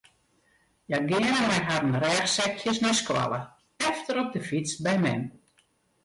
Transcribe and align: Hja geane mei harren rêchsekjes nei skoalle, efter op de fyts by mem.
Hja 0.91 0.99
geane 1.09 1.41
mei 1.49 1.59
harren 1.67 1.97
rêchsekjes 2.03 2.77
nei 2.83 2.93
skoalle, 2.99 3.37
efter 3.91 4.15
op 4.23 4.29
de 4.39 4.41
fyts 4.49 4.73
by 4.87 4.95
mem. 5.05 5.21